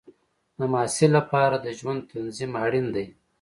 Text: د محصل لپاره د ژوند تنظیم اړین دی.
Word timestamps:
د 0.59 0.59
محصل 0.71 1.11
لپاره 1.17 1.55
د 1.59 1.67
ژوند 1.79 2.01
تنظیم 2.11 2.51
اړین 2.65 2.87
دی. 2.95 3.05